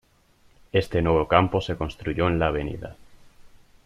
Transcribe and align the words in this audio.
Este 0.71 1.03
nuevo 1.03 1.27
campo 1.27 1.61
se 1.61 1.77
construyó 1.77 2.27
en 2.27 2.39
la 2.39 2.47
Av. 2.47 2.55